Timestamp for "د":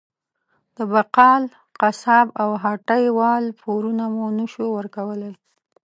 0.77-0.77